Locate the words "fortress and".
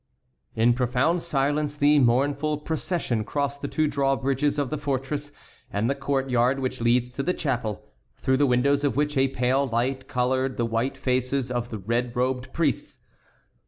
4.79-5.87